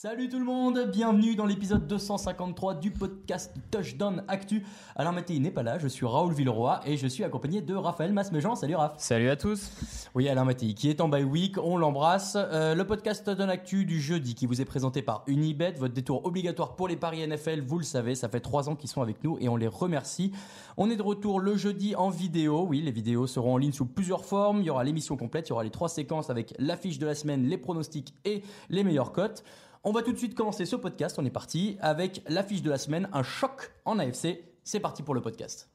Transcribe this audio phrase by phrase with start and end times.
[0.00, 4.64] Salut tout le monde, bienvenue dans l'épisode 253 du podcast Touchdown Actu.
[4.94, 8.12] Alain Mattei n'est pas là, je suis Raoul Villeroy et je suis accompagné de Raphaël
[8.12, 8.54] Masmejean.
[8.54, 8.94] Salut Raph.
[8.98, 9.72] Salut à tous.
[10.14, 12.36] Oui, Alain Mattei qui est en bye week, on l'embrasse.
[12.36, 16.24] Euh, le podcast Touchdown Actu du jeudi qui vous est présenté par Unibet, votre détour
[16.24, 19.24] obligatoire pour les paris NFL, vous le savez, ça fait trois ans qu'ils sont avec
[19.24, 20.30] nous et on les remercie.
[20.76, 23.86] On est de retour le jeudi en vidéo, oui, les vidéos seront en ligne sous
[23.86, 27.00] plusieurs formes, il y aura l'émission complète, il y aura les trois séquences avec l'affiche
[27.00, 29.42] de la semaine, les pronostics et les meilleures cotes.
[29.84, 31.16] On va tout de suite commencer ce podcast.
[31.18, 34.44] On est parti avec l'affiche de la semaine, un choc en AFC.
[34.64, 35.68] C'est parti pour le podcast.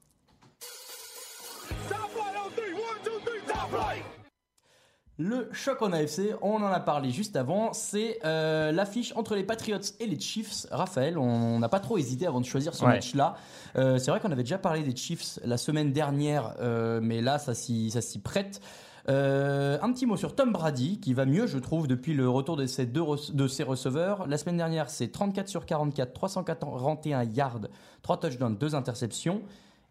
[5.16, 9.44] Le choc en AFC, on en a parlé juste avant, c'est euh, l'affiche entre les
[9.44, 10.66] Patriots et les Chiefs.
[10.72, 12.94] Raphaël, on n'a pas trop hésité avant de choisir ce Ouais.
[12.94, 13.36] match-là.
[13.76, 17.38] Euh, c'est vrai qu'on avait déjà parlé des Chiefs la semaine dernière, euh, mais là,
[17.38, 17.92] ça s'y
[18.24, 18.60] prête.
[19.08, 22.56] Euh, un petit mot sur Tom Brady, qui va mieux, je trouve, depuis le retour
[22.56, 24.26] de ses, deux receveurs.
[24.26, 27.68] La semaine dernière, c'est 34 sur 44, 341 yards,
[28.02, 29.42] 3 touchdowns, 2 interceptions.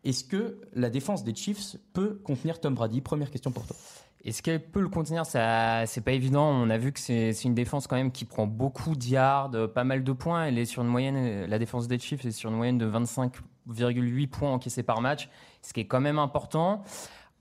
[0.04, 3.02] Est-ce que la défense des Chiefs peut contenir Tom Brady?
[3.02, 3.76] Première question pour toi.
[4.26, 5.26] Est-ce qu'elle peut le contenir?
[5.26, 6.50] Ça, c'est pas évident.
[6.50, 9.52] On a vu que c'est c'est une défense quand même qui prend beaucoup de yards,
[9.54, 10.46] euh, pas mal de points.
[10.46, 12.86] Elle est sur une moyenne, euh, la défense des Chiefs est sur une moyenne de
[12.86, 15.30] 25,8 points encaissés par match,
[15.62, 16.84] ce qui est quand même important.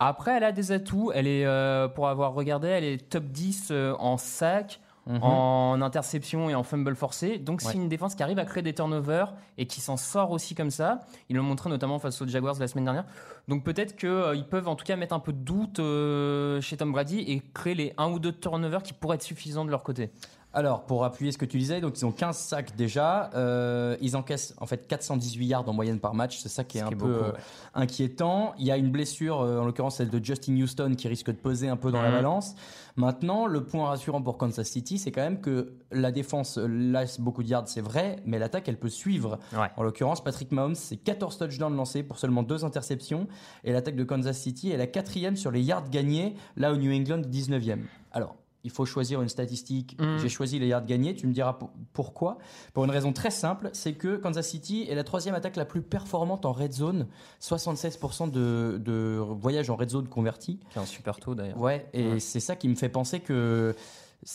[0.09, 1.13] Après, elle a des atouts.
[1.15, 4.81] Elle est, euh, pour avoir regardé, elle est top 10 euh, en sac,
[5.21, 7.39] en interception et en fumble forcé.
[7.39, 7.73] Donc, Ouais.
[7.73, 10.71] c'est une défense qui arrive à créer des turnovers et qui s'en sort aussi comme
[10.71, 11.01] ça.
[11.29, 13.05] Ils l'ont montré notamment face aux Jaguars la semaine dernière.
[13.49, 16.93] Donc, peut-être qu'ils peuvent en tout cas mettre un peu de doute euh, chez Tom
[16.93, 20.11] Brady et créer les un ou deux turnovers qui pourraient être suffisants de leur côté.
[20.55, 23.31] Alors, pour appuyer ce que tu disais, donc ils ont 15 sacs déjà.
[23.35, 26.39] Euh, ils encaissent en fait 418 yards en moyenne par match.
[26.41, 27.39] C'est ça qui est Ce un qui est peu beaucoup, euh, ouais.
[27.75, 28.53] inquiétant.
[28.59, 31.33] Il y a une blessure, euh, en l'occurrence celle de Justin Houston, qui risque de
[31.37, 32.15] peser un peu dans la Mhm.
[32.17, 32.55] balance.
[32.97, 37.43] Maintenant, le point rassurant pour Kansas City, c'est quand même que la défense laisse beaucoup
[37.43, 39.39] de yards, c'est vrai, mais l'attaque, elle peut suivre.
[39.55, 39.69] Ouais.
[39.79, 43.27] En l'occurrence, Patrick Mahomes, c'est 14 touchdowns lancés pour seulement deux interceptions.
[43.65, 46.93] Et l'attaque de Kansas City est la quatrième sur les yards gagnés, là où New
[46.93, 47.87] England est 19e.
[48.11, 49.97] Alors, il faut choisir une statistique.
[50.01, 50.19] Mhm.
[50.19, 51.15] J'ai choisi les yards gagnés.
[51.15, 52.39] Tu me diras pour- pourquoi.
[52.75, 55.83] Pour une raison très simple, c'est que Kansas City est la troisième attaque la plus
[55.83, 57.07] performante en red zone.
[57.41, 60.59] 76% de, de voyages en red zone convertis.
[60.71, 61.61] Qui est un super taux d'ailleurs.
[61.61, 62.21] Ouais, et Ouais.
[62.21, 63.75] c'est ça qui me fait penser que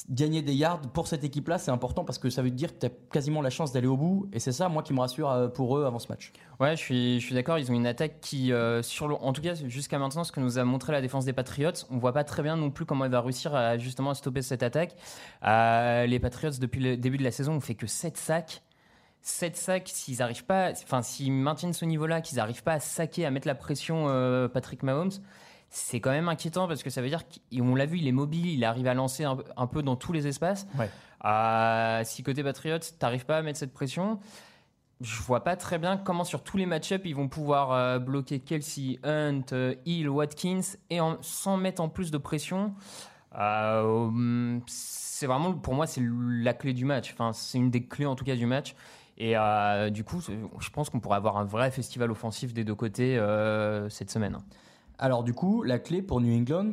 [0.10, 2.86] gagner des yards pour cette équipe-là, c'est important parce que ça veut dire que tu
[2.88, 4.28] as quasiment la chance d'aller au bout.
[4.34, 6.34] Et c'est ça, moi, qui me rassure euh, pour eux avant ce match.
[6.60, 6.82] Ouais, je
[7.20, 7.58] suis, d'accord.
[7.58, 10.58] Ils ont une attaque qui, euh, sur en tout cas jusqu'à maintenant, ce que nous
[10.60, 13.12] a montré la défense des Patriots, on voit pas très bien non plus comment elle
[13.12, 14.96] va réussir à justement à stopper cette attaque.
[15.46, 18.64] Euh, les Patriots depuis le début de la saison ont fait que 7 sacs.
[19.22, 23.26] 7 sacs, s'ils arrivent pas, enfin s'ils maintiennent ce niveau-là, qu'ils n'arrivent pas à saquer,
[23.26, 24.06] à mettre la pression
[24.54, 25.12] Patrick Mahomes,
[25.70, 27.24] c'est quand même inquiétant parce que ça veut dire
[27.56, 30.14] qu'on l'a vu, il est mobile, il arrive à lancer un, un peu dans tous
[30.14, 30.68] les espaces.
[30.78, 30.90] Ouais.
[31.26, 34.20] Euh, si côté Patriots, t'arrives pas à mettre cette pression,
[35.02, 38.40] je vois pas très bien comment sur tous les match-ups ils vont pouvoir euh, bloquer
[38.40, 42.74] Kelsey, Hunt, euh, Hill, Watkins et en- sans mettre en plus de pression.
[43.38, 47.12] Euh, c'est vraiment pour moi c'est la clé du match.
[47.14, 48.76] Enfin c'est une des clés en tout cas du match.
[49.20, 49.34] Et
[49.90, 53.20] du coup, je pense qu'on pourrait avoir un vrai festival offensif des deux côtés
[53.90, 54.38] cette semaine.
[55.00, 56.72] Alors, du coup, la clé pour New England,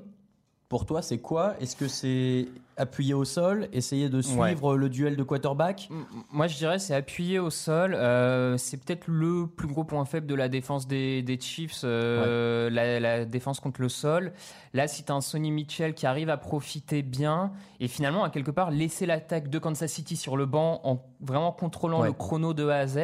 [0.68, 1.54] pour toi, c'est quoi?
[1.60, 5.88] Est-ce que c'est appuyer au sol, essayer de suivre le duel de quarterback?
[6.32, 7.94] Moi, je dirais c'est appuyer au sol.
[7.94, 12.70] Euh, c'est peut-être le plus gros point faible de la défense des, des Chiefs, euh,
[12.70, 14.32] la, la défense contre le sol.
[14.72, 18.30] Là, si tu as un Sonny Mitchell qui arrive à profiter bien et finalement, à
[18.30, 22.08] quelque part, laisser l'attaque de Kansas City sur le banc en vraiment contrôlant Ouais.
[22.08, 22.98] le chrono de A à Z,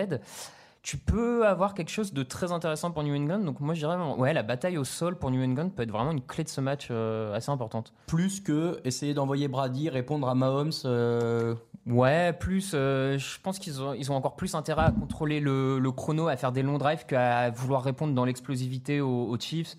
[0.82, 3.40] tu peux avoir quelque chose de très intéressant pour New England.
[3.40, 6.12] Donc, moi, je dirais, ouais, la bataille au sol pour New England peut être vraiment
[6.12, 7.92] une clé de ce match euh, assez importante.
[8.06, 11.54] Plus que essayer d'envoyer Brady répondre à Mahomes euh,
[11.86, 15.78] Ouais, plus, euh, je pense qu'ils ont, ils ont encore plus intérêt à contrôler le,
[15.78, 19.76] le chrono, à faire des longs drives qu'à vouloir répondre dans l'explosivité aux, aux Chiefs,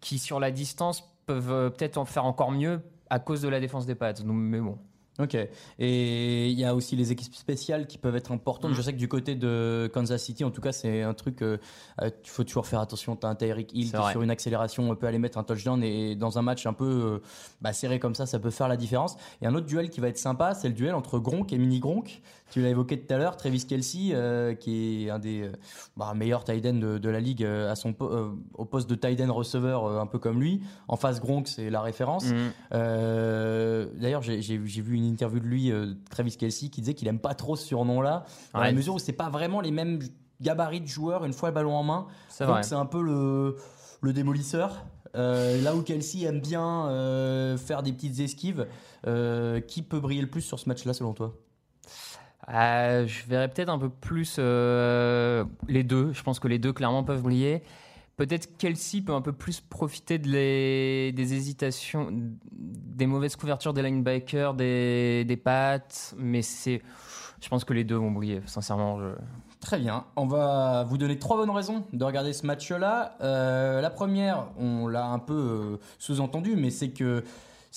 [0.00, 2.80] qui sur la distance peuvent peut-être en faire encore mieux
[3.10, 4.12] à cause de la défense des Pats.
[4.14, 4.78] Donc, mais bon.
[5.18, 5.36] Ok.
[5.78, 8.72] Et il y a aussi les équipes spéciales qui peuvent être importantes.
[8.72, 8.74] Mm.
[8.74, 11.42] Je sais que du côté de Kansas City, en tout cas, c'est un truc.
[11.42, 11.56] euh,
[12.02, 13.16] euh, Il faut toujours faire attention.
[13.16, 15.82] T'as un Tyreek Hill qui, sur une accélération, peut aller mettre un touchdown.
[15.82, 17.18] Et dans un match un peu euh,
[17.60, 19.16] bah, serré comme ça, ça peut faire la différence.
[19.40, 21.80] Et un autre duel qui va être sympa, c'est le duel entre Gronk et Mini
[21.80, 22.20] Gronk.
[22.50, 25.52] Tu l'as évoqué tout à l'heure, Travis Kelsey, euh, qui est un des euh,
[25.96, 28.88] bah, meilleurs tight ends de, de la ligue euh, à son po- euh, au poste
[28.88, 30.62] de tight end receveur, euh, un peu comme lui.
[30.86, 32.26] En face, Gronk, c'est la référence.
[32.26, 33.90] Mm.
[34.00, 35.72] D'ailleurs, j'ai vu une interview de lui,
[36.10, 39.12] Travis Kelsey, qui disait qu'il aime pas trop ce surnom-là, dans la mesure où c'est
[39.12, 39.98] pas vraiment les mêmes
[40.40, 42.06] gabarits de joueurs une fois le ballon en main.
[42.46, 43.56] Donc c'est un peu le,
[44.02, 44.84] le démolisseur.
[45.14, 48.66] Euh, là où Kelsey aime bien euh, faire des petites esquives,
[49.06, 51.34] euh, qui peut briller le plus sur ce match-là selon toi?
[52.52, 56.12] Euh, je verrais peut-être un peu plus euh, les deux.
[56.12, 57.62] Je pense que les deux clairement peuvent briller.
[58.16, 62.08] Peut-être Kelsey peut un peu plus profiter de les- des hésitations,
[62.52, 66.80] des mauvaises couvertures des linebackers, des, des pattes, mais c'est,
[67.42, 68.40] je pense que les deux vont briller.
[68.46, 68.98] Sincèrement.
[69.60, 70.04] Très bien.
[70.16, 73.16] On va vous donner trois bonnes raisons de regarder ce match-là.
[73.20, 77.22] Euh, la première, on l'a un peu sous-entendu, mais c'est que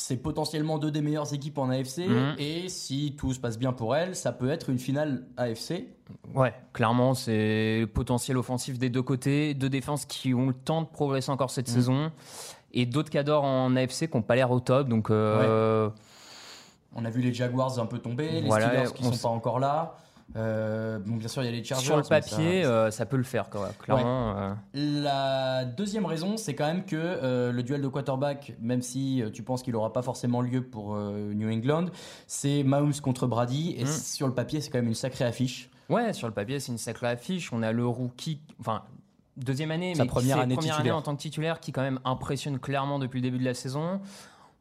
[0.02, 2.08] c'est potentiellement deux des meilleures équipes en AFC.
[2.08, 2.36] Mhm.
[2.38, 5.90] Et si tout se passe bien pour elles, ça peut être une finale AFC.
[6.34, 10.82] ouais, clairement, c'est le potentiel offensif des deux côtés, deux défenses qui ont le temps
[10.84, 11.74] de progresser encore cette Mhm.
[11.76, 12.12] saison,
[12.72, 14.88] et d'autres cadors en AFC qui n'ont pas l'air au top.
[14.88, 15.90] Donc euh,
[16.96, 19.34] On a vu les Jaguars un peu tomber, les Voilà, Steelers qui on sont pas
[19.36, 19.98] encore là.
[20.36, 21.86] Euh, bon, bien sûr, il y a les Chargers.
[21.86, 23.70] sur le ça- papier, euh, ça peut le faire, quoi.
[23.84, 24.36] Clairement.
[24.38, 29.44] euh, La deuxième raison, c'est quand même que le duel de quarterback, même si tu
[29.44, 31.86] penses qu'il n'aura pas forcément lieu pour New England,
[32.28, 33.76] c'est Mahomes contre Brady.
[33.78, 33.88] Et Mm.
[33.88, 35.70] sur le papier, c'est quand même une sacrée affiche.
[35.90, 37.52] Ouais, sur le papier, c'est une sacrée affiche.
[37.52, 38.84] On a le rookie, enfin,
[39.38, 42.00] deuxième année, Sa mais première année première année en tant que titulaire, qui quand même
[42.06, 44.00] impressionne clairement depuis le début de la saison.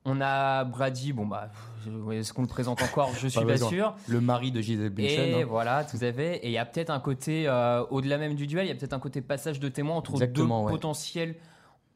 [0.09, 1.51] On a Brady, bon bah,
[2.13, 3.95] est-ce qu'on le présente encore Je suis Pas pas sûr.
[4.07, 5.29] Le mari de Gisèle Bündchen.
[5.29, 5.47] Et hein.
[5.47, 6.37] voilà, tout à fait.
[6.39, 8.75] Et il y a peut-être un côté, euh, au-delà même du duel, il y a
[8.75, 10.73] peut-être un côté passage de témoin entre Exactement, deux ouais.
[10.73, 11.37] potentiels,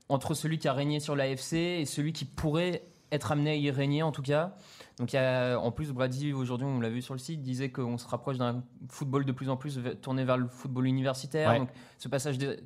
[0.08, 3.70] entre celui qui a régné sur l'AFC et celui qui pourrait être amené à y
[3.70, 4.54] régner en tout cas.
[4.98, 7.70] Donc il y a, en plus, Brady, aujourd'hui, on l'a vu sur le site, disait
[7.70, 11.50] qu'on se rapproche d'un football de plus en plus tourné vers le football universitaire.
[11.50, 11.58] Ouais.
[11.58, 11.68] Donc
[11.98, 12.58] ce passage de,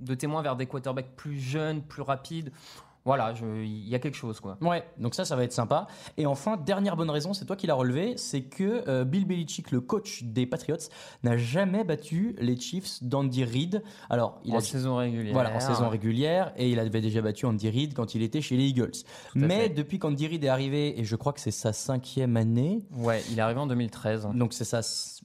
[0.00, 2.52] de témoin vers des quarterbacks plus jeunes, plus rapides,
[3.08, 3.32] voilà,
[3.64, 4.58] il y a quelque chose quoi.
[4.60, 5.86] Ouais, donc ça, ça va être sympa.
[6.18, 9.70] Et enfin, dernière bonne raison, c'est toi qui l'as relevé, c'est que euh, Bill Belichick,
[9.70, 10.76] le coach des Patriots,
[11.22, 13.82] n'a jamais battu les Chiefs d'Andy Reid.
[14.10, 15.32] Alors, il en a saison régulière.
[15.32, 18.56] Voilà, en saison régulière, et il avait déjà battu Andy Reid quand il était chez
[18.56, 18.92] les Eagles.
[19.34, 19.68] Mais fait.
[19.70, 23.38] depuis qu'Andy Reid est arrivé, et je crois que c'est sa cinquième année, Ouais, il
[23.38, 24.28] est arrivé en 2013.
[24.34, 24.80] donc c'est sa,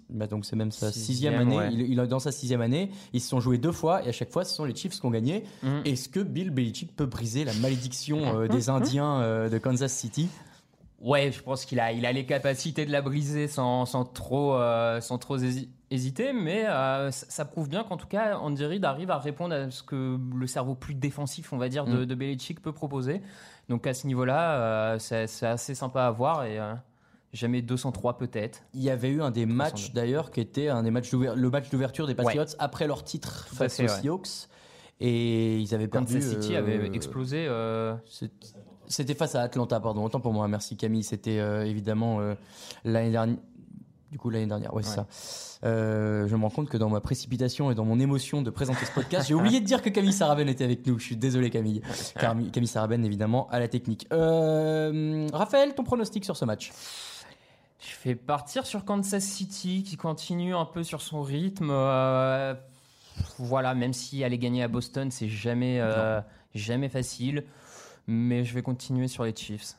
[0.09, 1.57] bah donc c'est même sa sixième, Sixième, année.
[1.57, 1.69] ouais.
[1.73, 4.11] Il, il est dans sa sixième année, ils se sont joués deux fois, et à
[4.13, 5.43] chaque fois, ce sont les Chiefs qui ont gagné.
[5.63, 5.81] Mhm.
[5.85, 7.72] Est-ce que Bill Belichick peut briser la malédiction
[8.35, 10.29] euh, des Indiens euh, de Kansas City
[11.01, 14.55] Ouais, je pense qu'il a, il a les capacités de la briser sans, sans trop,
[14.55, 18.85] euh, sans trop hési- hésiter, mais ça, ça prouve bien qu'en tout cas, Andy Reid
[18.85, 22.05] arrive à répondre à ce que le cerveau plus défensif, on va dire, de, Mm.
[22.05, 23.21] de Belichick peut proposer.
[23.67, 26.57] Donc à ce niveau-là, c'est assez sympa à voir et
[27.33, 28.61] jamais 203 peut-être.
[28.73, 29.93] Il y avait eu un des matchs 302.
[29.99, 33.79] d'ailleurs qui était un des matchs le match d'ouverture des Patriots après leur titre face
[33.81, 33.87] aux.
[33.89, 34.47] Seahawks.
[34.99, 36.13] Et ils avaient perdu.
[36.15, 37.45] Kansas City euh, avait explosé.
[37.47, 37.95] euh,
[38.87, 40.03] C'était face à Atlanta, pardon.
[40.05, 40.47] Autant pour moi.
[40.47, 41.03] Merci Camille.
[41.03, 42.35] C'était euh, évidemment euh,
[42.85, 43.37] l'année dernière.
[44.11, 45.05] Du coup, l'année dernière, ouais, c'est Ouais.
[45.09, 45.67] ça.
[45.67, 48.85] Euh, je me rends compte que dans ma précipitation et dans mon émotion de présenter
[48.85, 50.99] ce podcast, j'ai oublié de dire que Camille Saraben était avec nous.
[50.99, 51.81] Je suis désolé, Camille.
[52.19, 54.05] Camille, Camille Saraben, évidemment, à la technique.
[54.13, 56.71] Euh, Raphaël, ton pronostic sur ce match?
[57.79, 61.69] Je vais partir sur Kansas City qui continue un peu sur son rythme.
[61.71, 62.53] euh,
[63.37, 66.21] voilà, même si aller gagner à Boston, c'est jamais, euh,
[66.53, 67.43] jamais facile.
[68.07, 69.75] Mais je vais continuer sur les Chiefs.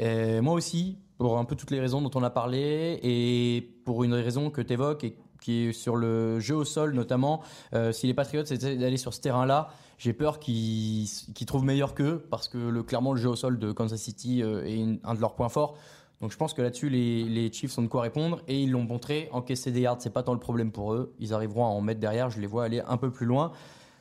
[0.00, 4.04] Euh, moi aussi, pour un peu toutes les raisons dont on a parlé et pour
[4.04, 7.42] une raison que tu évoques et qui est sur le jeu au sol notamment,
[7.74, 11.06] euh, si les Patriots étaient d'aller sur ce terrain-là, j'ai peur qu'ils
[11.46, 14.64] trouvent meilleur qu'eux parce que le, clairement le jeu au sol de Kansas City euh,
[14.64, 15.76] est un de leurs points forts.
[16.20, 19.28] Donc je pense que là-dessus les, Chiefs ont de quoi répondre et ils l'ont montré.
[19.32, 21.14] Encaisser des yards, c'est pas tant le problème pour eux.
[21.18, 22.30] Ils arriveront à en mettre derrière.
[22.30, 23.52] Je les vois aller un peu plus loin.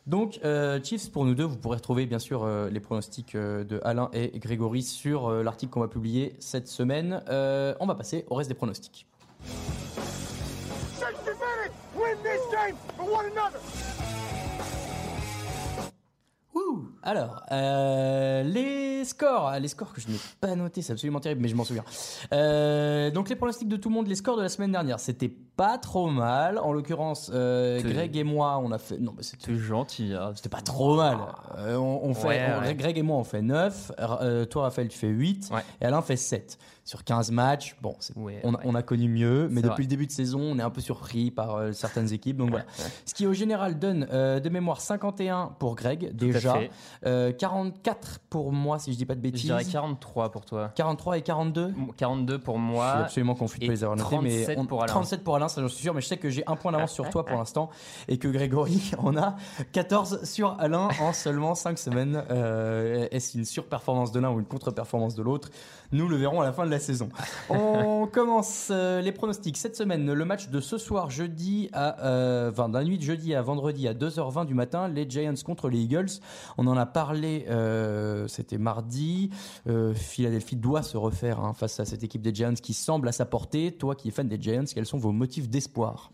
[0.06, 3.64] Donc, euh, Chiefs pour nous deux, vous pourrez retrouver bien sûr euh, les pronostics euh,
[3.64, 7.22] de Alain et Grégory sur l'article qu'on va publier cette semaine.
[7.30, 9.06] On va passer au reste des pronostics.
[16.70, 16.78] 60 minutes!
[16.78, 16.80] Win this game for one another!
[16.80, 21.42] Ouh Alors, euh, les scores, les scores que je n'ai pas notés, c'est absolument terrible,
[21.42, 21.84] mais je m'en souviens.
[22.34, 25.30] Euh, donc les pronostics de tout le monde, les scores de la semaine dernière, c'était
[25.30, 26.58] pas trop mal.
[26.58, 28.98] En l'occurrence, euh, Greg et moi, on a fait.
[28.98, 30.14] Non, mais c'était gentil.
[30.14, 30.32] hein.
[30.36, 31.18] c'était pas trop mal.
[31.58, 32.76] Euh, on, on fait, Ouais, on- ouais.
[32.76, 33.92] Greg et moi, on fait 9.
[34.00, 35.50] euh, toi, Raphaël, tu fais 8.
[35.54, 35.62] Ouais.
[35.82, 36.58] Et Alain fait 7.
[36.86, 38.42] Sur 15 matchs, bon, on, a- ouais.
[38.64, 39.48] on a connu mieux.
[39.50, 39.82] Mais depuis vrai.
[39.84, 42.38] le début de saison, on est un peu surpris par certaines équipes.
[42.38, 42.66] Donc voilà.
[43.06, 46.59] Ce qui, au général, donne de mémoire 51 pour Greg, déjà.
[47.06, 49.44] Euh, 44 pour moi, si je dis pas de Je bêtises.
[49.46, 50.72] dirais 43 pour toi.
[50.76, 52.86] 43 et 42 42 pour Je suis moi.
[52.92, 54.92] absolument confus de pas les avoir notés, mais 37 on- pour Alain.
[54.94, 56.92] 37 pour Alain, ça j'en suis sûr, mais je sais que j'ai un point d'avance
[56.94, 57.70] sur toi pour l'instant
[58.08, 59.36] et que Grégory en a
[59.72, 62.24] 14 sur Alain en seulement 5 semaines.
[62.32, 65.50] Euh, Est-ce une surperformance de l'un ou une contre-performance de l'autre?
[65.92, 67.10] Nous le verrons à la fin de la saison.
[67.50, 70.12] On commence euh, les pronostics cette semaine.
[70.12, 73.88] Le match de ce soir, jeudi à, euh, enfin, d'un nuit de jeudi à vendredi
[73.88, 76.10] à 2h20 du matin, les Giants contre les Eagles.
[76.58, 79.30] On en a parlé, euh, c'était mardi.
[79.68, 83.12] Euh, Philadelphie doit se refaire hein, face à cette équipe des Giants qui semble à
[83.12, 83.72] sa portée.
[83.72, 86.12] Toi qui es fan des Giants, quels sont vos motifs d'espoir?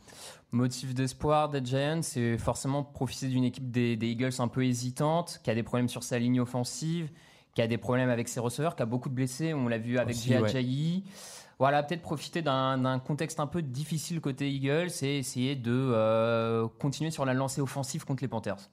[0.51, 5.41] Motif d'espoir des Giants, c'est forcément profiter d'une équipe des, des Eagles un peu hésitante,
[5.43, 7.09] qui a des problèmes sur sa ligne offensive,
[7.53, 9.53] qui a des problèmes avec ses receveurs, qui a beaucoup de blessés.
[9.53, 11.03] On l'a vu avec Jay ouais.
[11.57, 16.67] Voilà, peut-être profiter d'un d'un contexte un peu difficile côté Eagles et essayer de euh,
[16.79, 18.69] continuer sur la lancée offensive contre les Panthers.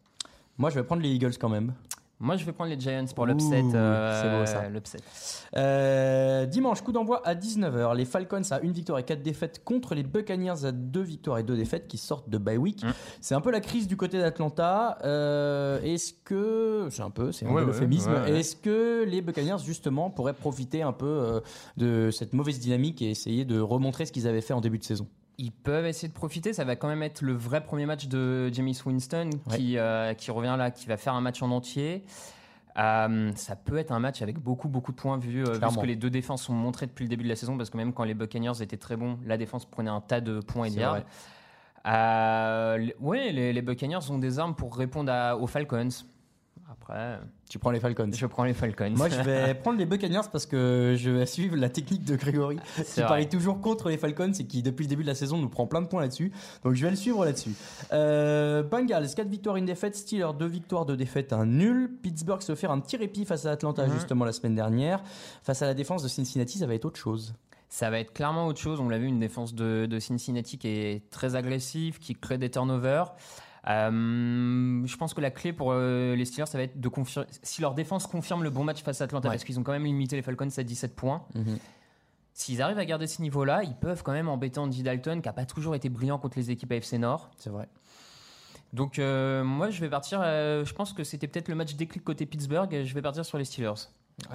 [0.58, 1.74] Moi, je vais prendre les Eagles quand même.
[2.20, 3.64] Moi, je vais prendre les Giants pour l'upset.
[3.74, 5.00] euh, c'est beau, ça.
[5.56, 7.96] Euh, dimanche, coup d'envoi à 19h.
[7.96, 11.42] Les Falcons à une victoire et quatre défaites contre les Buccaneers à deux victoires et
[11.42, 12.84] deux défaites qui sortent de bye week.
[12.84, 12.90] Mm.
[13.20, 14.98] C'est un peu la crise du côté d'Atlanta.
[15.02, 18.12] Euh, est-ce que, c'est un peu, c'est un Ouais, peu ouais, l'euphémisme.
[18.12, 18.38] ouais, ouais.
[18.38, 21.40] Est-ce que les Buccaneers justement pourraient profiter un peu euh,
[21.76, 24.84] de cette mauvaise dynamique et essayer de remontrer ce qu'ils avaient fait en début de
[24.84, 25.08] saison?
[25.38, 26.52] Ils peuvent essayer de profiter.
[26.52, 30.30] Ça va quand même être le vrai premier match de James Winston qui, euh, qui
[30.30, 32.04] revient là, qui va faire un match en entier.
[32.78, 35.74] Euh, ça peut être un match avec beaucoup beaucoup de points vu, euh, vu ce
[35.82, 37.92] que les deux défenses ont montré depuis le début de la saison parce que même
[37.92, 40.74] quand les Buccaneers étaient très bons, la défense prenait un tas de points et de
[40.80, 41.02] yards.
[41.86, 45.88] Euh, les- ouais, les, les Buccaneers ont des armes pour répondre à- aux Falcons.
[46.82, 48.10] Après, Tu prends les Falcons.
[48.12, 48.92] je prends les Falcons.
[48.96, 52.56] Moi, je vais prendre les Buccaneers parce que je vais suivre la technique de Grégory,
[52.76, 53.06] qui vrai.
[53.06, 55.66] parie toujours contre les Falcons et qui, depuis le début de la saison, nous prend
[55.66, 56.32] plein de points là-dessus.
[56.64, 57.52] Donc, je vais le suivre là-dessus.
[57.92, 59.94] Euh, Bengals, 4 victoires, une défaite.
[59.96, 61.90] Steelers, 2 victoires, 2 défaites, un nul.
[62.02, 63.92] Pittsburgh se fait un petit répit face à Atlanta, Mhm.
[63.94, 65.02] justement, la semaine dernière.
[65.42, 67.34] Face à la défense de Cincinnati, ça va être autre chose.
[67.68, 68.80] Ça va être clairement autre chose.
[68.80, 72.50] On l'a vu, une défense de, de Cincinnati qui est très agressive, qui crée des
[72.50, 73.14] turnovers.
[73.68, 77.28] Euh, je pense que la clé pour euh, les Steelers, ça va être de confirmer.
[77.42, 79.34] Si leur défense confirme le bon match face à Atlanta, Ouais.
[79.34, 81.22] parce qu'ils ont quand même limité les Falcons à 17 points.
[82.34, 85.32] S'ils arrivent à garder ce niveau-là, ils peuvent quand même embêter Andy Dalton, qui n'a
[85.34, 87.30] pas toujours été brillant contre les équipes AFC Nord.
[87.36, 87.68] C'est vrai.
[88.72, 90.22] Donc, euh, moi, je vais partir.
[90.22, 92.84] je pense que c'était peut-être le match déclic côté Pittsburgh.
[92.84, 93.74] Je vais partir sur les Steelers.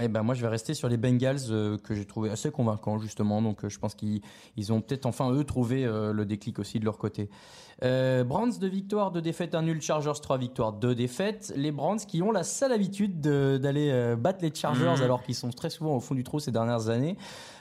[0.02, 2.98] Eh ben moi je vais rester sur les Bengals euh, que j'ai trouvé assez convaincants
[2.98, 4.22] justement donc euh, je pense qu'ils
[4.58, 7.30] ils ont peut-être enfin eux trouvé euh, le déclic aussi de leur côté.
[7.82, 9.80] Browns deux victoires, deux défaites, un nul.
[9.82, 11.54] Chargers trois victoires, deux défaites.
[11.56, 15.04] Les Browns qui ont la sale habitude de- d'aller battre les Chargers Mhm.
[15.04, 17.18] alors qu'ils sont très souvent au fond du trou ces dernières années.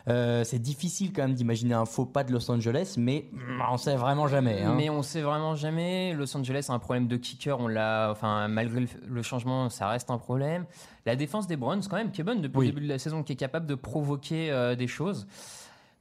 [0.09, 3.25] Euh, c'est difficile quand même d'imaginer un faux pas de Los Angeles mais
[3.69, 4.63] on sait vraiment jamais.
[4.63, 4.75] hein.
[4.77, 6.13] Mais on sait vraiment jamais.
[6.15, 7.59] Los Angeles a un problème de kicker.
[7.59, 10.65] On l'a, enfin, malgré le, changement, ça reste un problème.
[11.07, 12.67] La défense des Browns, quand même, qui est bonne depuis Oui.
[12.67, 15.27] le début de la saison, qui est capable de provoquer euh, des choses.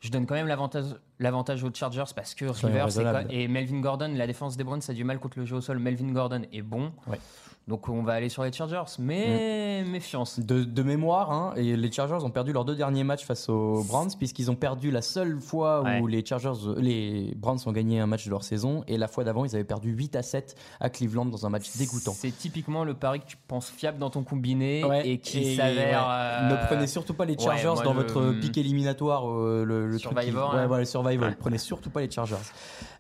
[0.01, 0.85] Je donne quand même l'avantage,
[1.17, 2.89] l'avantage aux Chargers parce que Rivers
[3.31, 5.79] et Melvin Gordon, la défense des Browns, a du mal contre le jeu au sol.
[5.79, 6.91] Melvin Gordon est bon.
[7.07, 7.19] Ouais.
[7.67, 8.83] Donc on va aller sur les Chargers.
[8.99, 9.89] Mais Mm.
[9.89, 10.39] méfiance.
[10.39, 13.83] De, de mémoire, hein, et les Chargers ont perdu leurs deux derniers matchs face aux
[13.83, 18.05] Browns, puisqu'ils ont perdu la seule fois où les Chargers, les Browns ont gagné un
[18.07, 20.89] match de leur saison, et la fois d'avant, ils avaient perdu 8 à 7 à
[20.89, 22.13] Cleveland dans un match dégoûtant.
[22.15, 26.07] C'est typiquement le pari que tu penses fiable dans ton combiné Ouais, et qui s'avère.
[26.07, 29.99] ouais, euh, Ne prenez surtout pas les Chargers dans votre pic éliminatoire, euh, le, le
[29.99, 30.67] truc qui- Survivor, ouais, hein.
[30.67, 31.19] le.
[31.25, 31.35] Ouais.
[31.39, 32.35] Prenez surtout pas les Chargers.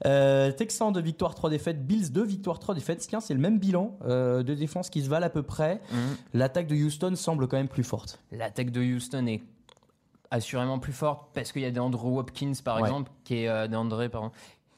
[0.05, 1.85] Euh, Texans, 2 victoires, 3 défaites.
[1.85, 3.05] Bills, 2 victoires, 3 défaites.
[3.07, 5.81] Tiens, c'est le même bilan euh, de défense qui se valent à peu près.
[5.91, 6.17] Mhm.
[6.33, 8.19] L'attaque de Houston semble quand même plus forte.
[8.31, 9.41] L'attaque de Houston est
[10.31, 12.81] assurément plus forte parce qu'il y a des Andrew Hopkins par Ouais.
[12.83, 14.31] exemple qui est euh, DeAndre, pardon,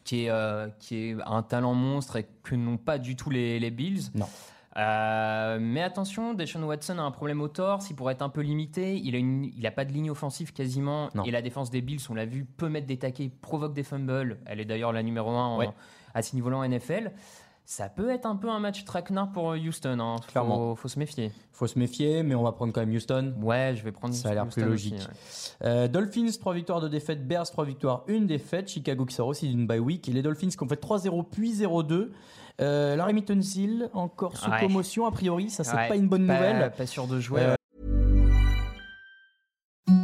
[0.04, 3.60] qui est euh, qui est un talent monstre et que n'ont pas du tout les,
[3.60, 4.04] les Bills.
[4.14, 4.28] Non.
[4.76, 8.42] Euh, mais attention, Deshaun Watson a un problème au torse, il pourrait être un peu
[8.42, 8.96] limité.
[8.98, 11.10] Il a, une, il a pas de ligne offensive quasiment.
[11.16, 11.24] Non.
[11.24, 14.38] Et la défense des Bills, on l'a vu, peut mettre des taquets, provoque des fumbles.
[14.46, 15.70] Elle est d'ailleurs la numéro 1 Ouais.
[16.14, 17.12] à ce niveau-là en NFL.
[17.70, 20.00] Ça peut être un peu un match traquenard pour Houston.
[20.00, 20.16] Hein.
[20.30, 20.70] Clairement.
[20.70, 21.34] Faut, faut se méfier.
[21.52, 23.34] Faut se méfier, mais on va prendre quand même Houston.
[23.42, 25.06] Ouais, je vais prendre Ça a l'air Houston plus aussi, logique.
[25.10, 25.68] ouais.
[25.68, 27.28] Euh, Dolphins, 3 victoires, 2 défaites.
[27.28, 28.70] Bears, 3 victoires, 1 défaite.
[28.70, 30.08] Chicago qui sort aussi d'une bye week.
[30.08, 32.12] Et les Dolphins qui ont fait 3-0 puis 0-2.
[32.62, 34.62] Euh, Larry Tunsil, encore sous Ouais.
[34.62, 35.50] commotion a priori.
[35.50, 36.72] Ça, c'est Ouais, pas une bonne Pas- nouvelle.
[36.72, 37.42] Pas sûr de jouer.
[37.42, 37.56] Euh,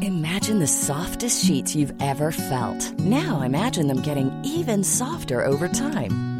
[0.01, 2.93] Imagine the softest sheets you've ever felt.
[2.99, 6.32] Now imagine them getting even softer over time.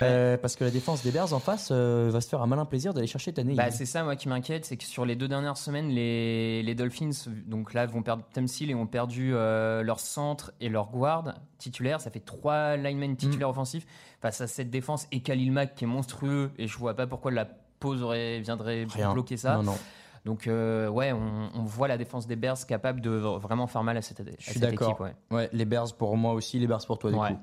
[0.00, 2.64] Euh, parce que la défense des Bears en face euh, va se faire un malin
[2.64, 3.56] plaisir d'aller chercher Tannehill.
[3.56, 6.74] Bah, c'est ça, moi, qui m'inquiète, c'est que sur les deux dernières semaines, les, les
[6.74, 7.10] Dolphins,
[7.46, 12.00] donc là, vont perdre Temsil et ont perdu euh, leur centre et leur guard titulaire.
[12.00, 13.86] Ça fait trois linemen titulaires offensifs
[14.20, 16.50] face à cette défense et Khalil Mack qui est monstrueux.
[16.58, 17.44] Et je vois pas pourquoi la
[17.78, 19.12] pause aurait, viendrait Rien.
[19.12, 19.54] bloquer ça.
[19.56, 19.78] Non, non.
[20.24, 23.96] Donc, euh, ouais, on, on voit la défense des Bears capable de vraiment faire mal
[23.96, 25.00] à cette, à Je suis d'accord.
[25.00, 25.14] Ouais.
[25.32, 27.30] Ouais, les Bears pour moi aussi, les Bears pour toi du Ouais.
[27.32, 27.38] coup.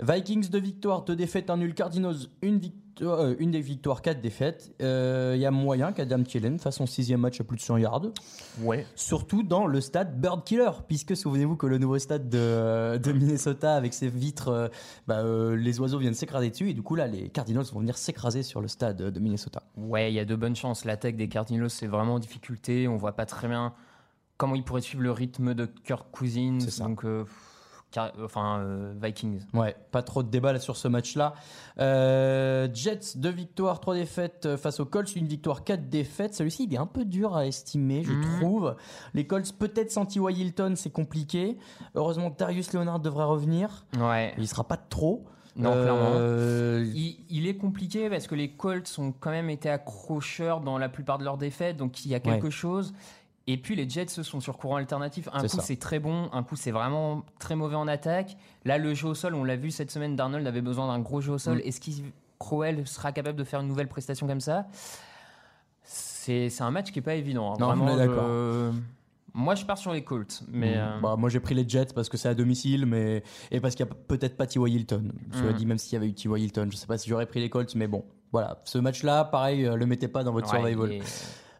[0.00, 1.74] Vikings deux victoires, deux défaites, un nul.
[1.74, 4.72] Cardinals une victoire, euh, une des victoires, quatre défaites.
[4.82, 7.78] Euh, Il y a moyen qu'Adam Thielen fasse son sixième match à plus de 100
[7.78, 8.06] yards.
[8.62, 8.86] Ouais.
[8.94, 13.74] Surtout dans le stade Bird Killer, puisque souvenez-vous que le nouveau stade de, de Minnesota
[13.74, 14.68] avec ses vitres, euh,
[15.06, 17.96] bah, euh, les oiseaux viennent s'écraser dessus et du coup là les Cardinals vont venir
[17.96, 19.62] s'écraser sur le stade de Minnesota.
[19.76, 20.84] Ouais, il y a de bonnes chances.
[20.84, 22.88] L'attaque des Cardinals, c'est vraiment en difficulté.
[22.88, 23.74] On voit pas très bien
[24.38, 26.58] comment ils pourraient suivre le rythme de Kirk Cousins.
[26.60, 26.84] C'est ça.
[26.84, 27.24] Donc, euh,
[27.90, 29.40] car- enfin, euh, Vikings.
[29.54, 31.34] Ouais, pas trop de débat là sur ce match-là.
[31.78, 36.34] Euh, Jets, deux victoires, trois défaites euh, face aux Colts, une victoire, quatre défaites.
[36.34, 38.40] Celui-ci, il est un peu dur à estimer, je Mhm.
[38.40, 38.76] trouve.
[39.14, 40.38] Les Colts, peut-être sans T.Y.
[40.38, 41.56] Hilton, c'est compliqué.
[41.94, 43.86] Heureusement Darius Leonard devrait revenir.
[43.98, 44.34] Ouais.
[44.38, 45.24] Il sera pas trop.
[45.56, 46.14] Non, clairement.
[46.94, 50.88] Il, il est compliqué parce que les Colts ont quand même été accrocheurs dans la
[50.88, 52.50] plupart de leurs défaites, donc il y a quelque Ouais.
[52.52, 52.92] chose.
[53.50, 55.28] Et puis les Jets se sont sur courant alternatif.
[55.32, 58.36] Un coup c'est très bon, un coup c'est vraiment très mauvais en attaque.
[58.66, 61.20] Là le jeu au sol, on l'a vu cette semaine, Darnold avait besoin d'un gros
[61.22, 61.56] jeu au sol.
[61.56, 61.62] Mm.
[61.64, 62.04] Est-ce qu'il
[62.38, 64.66] Crowell sera capable de faire une nouvelle prestation comme ça?
[65.82, 67.52] C'est un match qui est pas évident.
[67.54, 67.56] hein.
[67.58, 68.26] Non, Vraiment, d'accord.
[68.28, 68.70] je-
[69.34, 70.78] Moi je pars sur les Colts, mais Mm.
[70.78, 73.74] euh, Bah, moi j'ai pris les Jets parce que c'est à domicile mais et parce
[73.74, 74.68] qu'il y a peut-être pas T.Y.
[74.74, 75.12] Hilton.
[75.32, 75.54] Cela Mm.
[75.54, 76.42] dit même s'il y avait eu T.Y.
[76.42, 78.04] Hilton, je sais pas si j'aurais pris les Colts mais bon.
[78.32, 81.00] Voilà, ce match-là, pareil, euh, le mettez pas dans votre ouais, survival.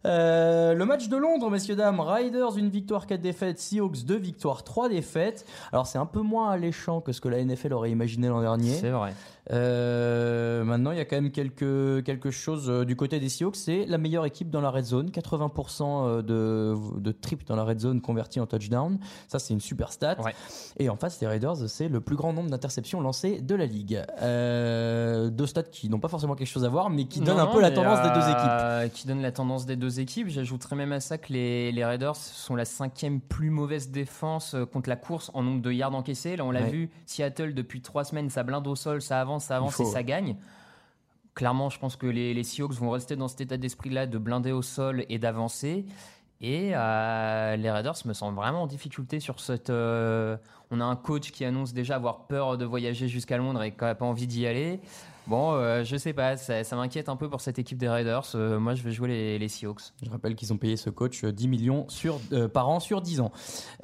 [0.06, 4.62] Euh, le match de Londres, messieurs dames, Riders une victoire, 4 défaites, Seahawks deux victoires,
[4.62, 5.44] 3 défaites.
[5.72, 8.74] Alors c'est un peu moins alléchant que ce que la NFL aurait imaginé l'an dernier.
[8.74, 9.12] c'est vrai.
[9.50, 13.56] Euh, maintenant, il y a quand même quelque, quelque chose euh, du côté des Seahawks.
[13.56, 15.10] C'est la meilleure équipe dans la red zone.
[15.10, 18.98] 80% euh, de, de trips dans la red zone convertis en touchdown.
[19.26, 20.20] Ça, c'est une super stat.
[20.22, 20.34] Ouais.
[20.78, 24.02] Et en face, les Raiders, c'est le plus grand nombre d'interceptions lancées de la ligue.
[24.22, 27.46] Euh, deux stats qui n'ont pas forcément quelque chose à voir, mais qui donnent un
[27.46, 28.92] non, peu la tendance des deux équipes.
[28.94, 30.28] Qui donne la tendance des deux équipes.
[30.28, 34.88] J'ajouterais même à ça que les, les Raiders sont la cinquième plus mauvaise défense contre
[34.88, 36.36] la course en nombre de yards encaissés.
[36.36, 36.70] Là, on l'a Ouais.
[36.70, 39.86] vu, Seattle, depuis trois semaines, ça blinde au sol, ça avance, ça avance faut, et
[39.86, 40.04] ça ouais.
[40.04, 40.36] gagne.
[41.34, 44.52] Clairement, je pense que les, les Seahawks vont rester dans cet état d'esprit-là de blinder
[44.52, 45.84] au sol et d'avancer.
[46.40, 49.70] Et euh, les Raiders me semblent vraiment en difficulté sur cette.
[49.70, 50.36] euh,
[50.70, 53.82] on a un coach qui annonce déjà avoir peur de voyager jusqu'à Londres et qui
[53.82, 54.80] n'a pas envie d'y aller.
[55.28, 58.24] Bon, euh, je sais pas, ça, ça m'inquiète un peu pour cette équipe des Raiders.
[58.34, 59.82] Euh, moi, je vais jouer les, les Seahawks.
[60.02, 63.02] Je rappelle qu'ils ont payé ce coach euh, 10 millions sur, euh, par an sur
[63.02, 63.30] 10 ans.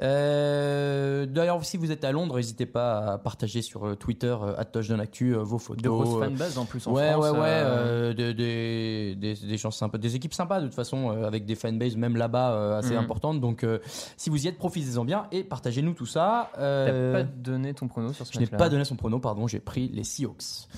[0.00, 4.62] Euh, D'ailleurs, si vous êtes à Londres, n'hésitez pas à partager sur euh, Twitter, euh,
[4.72, 5.83] @touchdownactu, euh, vos photos.
[5.83, 7.24] De grosses euh, fanbases en plus en ouais, France.
[7.24, 10.74] ouais, ouais, euh, euh, des, des, des, des gens sympas, des équipes sympas de toute
[10.74, 12.98] façon, euh, avec des fanbases même là-bas euh, assez Mhm.
[13.04, 13.40] importantes.
[13.40, 13.78] Donc, euh,
[14.16, 16.50] si vous y êtes, profitez-en bien et partagez-nous tout ça.
[16.54, 19.46] T'as Euh, pas donné ton prono sur ce je n'ai pas donné son prono, pardon,
[19.46, 20.68] j'ai pris les Seahawks.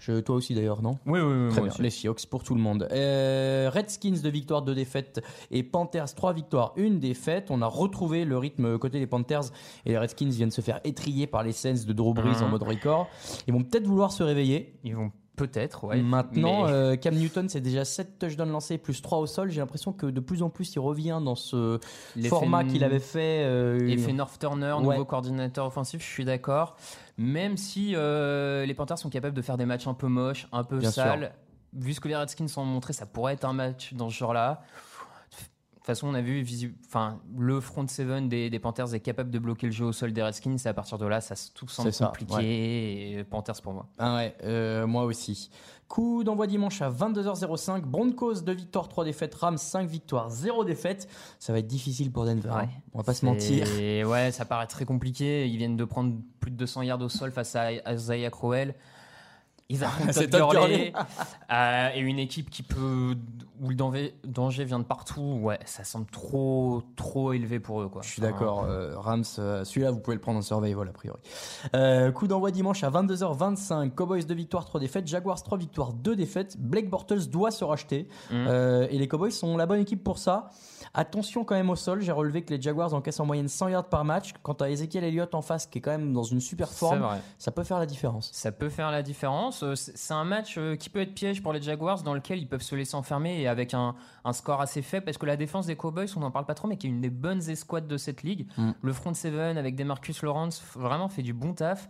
[0.00, 0.98] Je, toi aussi d'ailleurs, non?
[1.06, 1.50] Oui, oui, oui.
[1.50, 2.88] Très bien, les Seahawks pour tout le monde.
[2.90, 5.20] Euh, Redskins, deux victoires, deux défaites.
[5.50, 7.48] Et Panthers, trois victoires, une défaite.
[7.50, 9.44] On a retrouvé le rythme côté des Panthers.
[9.84, 12.44] Et les Redskins viennent se faire étrier par les Saints de Drew Brees Mhm.
[12.44, 13.08] en mode record.
[13.46, 14.74] Ils vont peut-être vouloir se réveiller.
[14.84, 15.12] Ils vont
[15.46, 16.00] peut-être, ouais.
[16.02, 19.50] Maintenant, mais- euh, Cam Newton, c'est déjà 7 touchdowns lancés, plus 3 au sol.
[19.50, 21.78] J'ai l'impression que de plus en plus, il revient dans ce
[22.28, 23.42] format qu'il avait fait.
[23.44, 24.82] euh, Effet North Turner, Ouais.
[24.94, 26.76] nouveau coordinateur offensif, je suis d'accord.
[27.18, 30.64] Même si euh, les Panthers sont capables de faire des matchs un peu moches, un
[30.64, 31.32] peu Bien sales,
[31.74, 34.62] vu ce que les Redskins ont montré, ça pourrait être un match dans ce genre-là.
[35.80, 36.44] Toute façon, on a vu
[36.86, 40.12] enfin, le front seven des, des Panthers est capable de bloquer le jeu au sol
[40.12, 40.56] des Redskins.
[40.64, 43.18] Et à partir de là, ça se- tout semble ça, compliqué.
[43.18, 43.86] Et Panthers pour moi.
[43.98, 45.50] Ah ouais, euh, moi aussi.
[45.88, 47.80] Coup d'envoi dimanche à 22h05.
[47.82, 49.34] Broncos 2 victoires, 3 défaites.
[49.34, 51.08] Rams 5 victoires, 0 défaites.
[51.40, 52.50] Ça va être difficile pour Denver.
[52.52, 52.68] hein.
[52.94, 53.66] On va pas se mentir.
[53.80, 55.48] Et ouais, ça paraît très compliqué.
[55.48, 58.74] Ils viennent de prendre plus de 200 yards au sol face à Isaiah Crowell.
[59.68, 60.92] Ils affrontent Todd Gurley
[61.52, 63.16] euh, et une équipe qui peut
[63.60, 65.38] où le danger, danger vient de partout.
[65.42, 68.02] Ouais, ça semble trop trop élevé pour eux quoi.
[68.02, 68.64] Je suis Enfin, d'accord.
[68.64, 71.18] euh, Rams, euh, celui-là, vous pouvez le prendre en survival a priori.
[71.74, 73.90] Euh, coup d'envoi dimanche à 22h25.
[73.94, 75.06] Cowboys 2 victoires, 3 défaites.
[75.06, 76.56] Jaguars 3 victoires, 2 défaites.
[76.58, 78.08] Blake Bortles doit se racheter.
[78.32, 80.50] Euh, et les Cowboys sont la bonne équipe pour ça.
[80.94, 82.00] Attention quand même au sol.
[82.00, 84.32] J'ai relevé que les Jaguars encaissent en moyenne 100 yards par match.
[84.42, 87.06] Quant à Ezekiel Elliott en face, qui est quand même dans une super forme,
[87.38, 88.30] ça peut faire la différence.
[88.32, 89.64] Ça peut faire la différence.
[89.74, 92.74] C'est un match qui peut être piège pour les Jaguars dans lequel ils peuvent se
[92.74, 96.06] laisser enfermer et avec un, un score assez faible parce que la défense des Cowboys,
[96.16, 98.46] on n'en parle pas trop, mais qui est une des bonnes escouades de cette ligue.
[98.56, 98.70] Mm.
[98.80, 101.88] Le front seven avec des Marcus Lawrence vraiment fait du bon taf.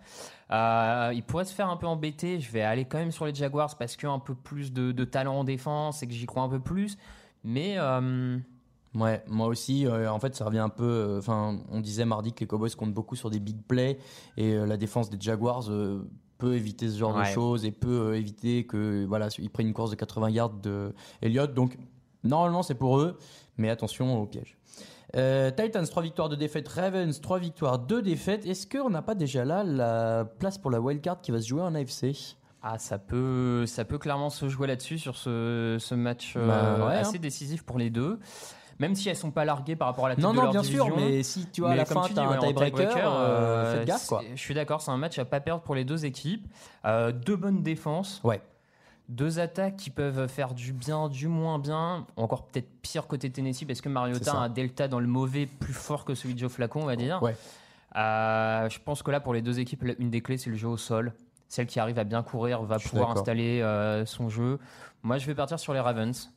[0.50, 2.40] Euh, il pourrait se faire un peu embêter.
[2.40, 4.72] Je vais aller quand même sur les Jaguars parce qu'il y a un peu plus
[4.72, 6.96] de, de talent en défense et que j'y crois un peu plus.
[7.44, 8.38] Mais euh,
[8.94, 9.86] Ouais, moi aussi.
[9.86, 10.82] euh, en fait, ça revient un peu.
[10.84, 13.98] euh, Enfin, on disait mardi que les Cowboys comptent beaucoup sur des big plays
[14.36, 15.70] et euh, la défense des Jaguars
[16.40, 19.74] peut éviter ce genre de choses et peut euh, éviter que voilà, ils prennent une
[19.74, 21.54] course de 80 yards de Elliott.
[21.54, 21.78] Donc,
[22.24, 23.16] normalement, c'est pour eux,
[23.56, 24.56] mais attention au piège.
[25.16, 26.68] Euh, Titans 3 victoires, 2 défaites.
[26.68, 28.46] Ravens 3 victoires, 2 défaites.
[28.46, 31.62] Est-ce qu'on n'a pas déjà là la place pour la wildcard qui va se jouer
[31.62, 36.34] en AFC ah, ça peut, ça peut clairement se jouer là-dessus sur ce, ce match
[36.36, 38.18] euh, Bah, ouais, assez décisif pour les deux.
[38.80, 40.50] Même si elles sont pas larguées par rapport à la tête Non, de non, leur
[40.52, 43.86] bien sûr, mais si tu vois à la fin, tu as un tiebreaker, euh, faites
[43.86, 44.22] gaffe quoi.
[44.34, 46.50] Je suis d'accord, c'est un match à pas perdre pour les deux équipes.
[46.86, 48.40] Euh, deux bonnes défenses, Ouais.
[49.10, 52.06] deux attaques qui peuvent faire du bien, du moins bien.
[52.16, 55.74] Encore peut-être pire côté Tennessee parce que Mariota a un delta dans le mauvais plus
[55.74, 57.22] fort que celui de Joe Flacon, on va dire.
[57.22, 57.36] Ouais.
[57.96, 60.68] Euh, je pense que là, pour les deux équipes, une des clés, c'est le jeu
[60.68, 61.12] au sol.
[61.48, 64.58] Celle qui arrive à bien courir va pouvoir installer euh, son jeu.
[65.02, 66.32] Moi, je vais partir sur les Ravens.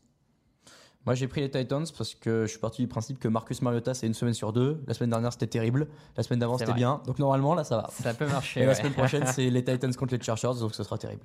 [1.05, 3.93] Moi, j'ai pris les Titans parce que je suis parti du principe que Marcus Mariota,
[3.93, 4.81] c'est une semaine sur deux.
[4.87, 5.87] La semaine dernière, c'était terrible.
[6.15, 7.01] La semaine d'avant, c'était bien.
[7.05, 7.89] Donc, normalement, là, ça va.
[7.91, 8.61] Ça peut marcher.
[8.61, 11.21] Et la semaine prochaine, c'est les Titans contre les Chargers, donc ce sera terrible.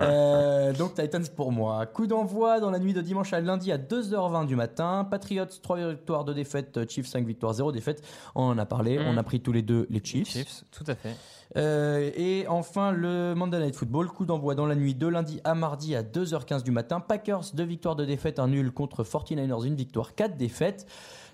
[0.00, 1.84] Euh, donc, Titans pour moi.
[1.86, 5.06] Coup d'envoi dans la nuit de dimanche à lundi à 2h20 du matin.
[5.10, 6.88] Patriots, 3 victoires, 2 défaites.
[6.88, 8.02] Chiefs, 5 victoires, 0 défaites.
[8.34, 8.98] On en a parlé.
[8.98, 9.02] Mm.
[9.08, 10.28] On a pris tous les deux les Chiefs.
[10.28, 11.14] Chiefs, tout à fait.
[11.58, 15.54] Euh, et enfin, le Monday Night Football, coup d'envoi dans la nuit de lundi à
[15.54, 17.00] mardi à 2h15 du matin.
[17.00, 20.86] Packers, 2 victoires, 2 défaites, un nul contre 49ers, une victoire, 4 défaites.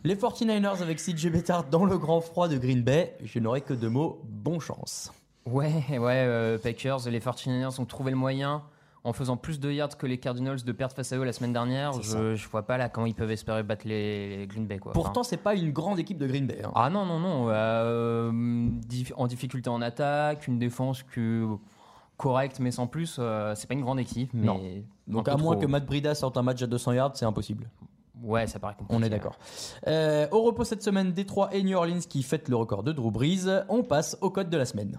[0.03, 3.17] Les 49ers avec CJ Bettard dans le grand froid de Green Bay.
[3.23, 5.13] Je n'aurai que deux mots, bon chance.
[5.47, 8.63] Ouais, ouais, euh, Packers, les 49ers ont trouvé le moyen
[9.05, 11.53] en faisant plus de yards que les Cardinals de perdre face à eux la semaine
[11.53, 11.93] dernière.
[12.01, 14.79] Je, je vois pas là comment ils peuvent espérer battre les, les Green Bay.
[14.79, 14.93] Quoi.
[14.93, 16.63] Enfin, Pourtant, c'est pas une grande équipe de Green Bay.
[16.65, 16.73] hein.
[16.75, 17.47] ah non, non, non.
[17.51, 18.33] euh,
[19.17, 21.47] en difficulté en attaque, une défense que
[22.17, 23.17] correcte mais sans plus.
[23.19, 24.31] euh, c'est pas une grande équipe.
[24.33, 24.61] Mais Non.
[25.07, 25.63] Donc, à moins trop.
[25.63, 27.69] que Matt Brida sorte un match à 200 yards, c'est impossible.
[28.23, 28.99] Ouais, ça paraît compliqué.
[28.99, 29.37] On est d'accord.
[29.87, 33.11] Euh, au repos cette semaine, Détroit et New Orleans qui fêtent le record de Drew
[33.11, 33.65] Brees.
[33.69, 34.99] On passe au code de la semaine.